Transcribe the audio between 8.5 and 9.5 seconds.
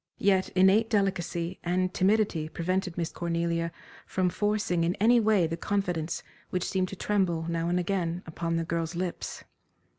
the girl's lips.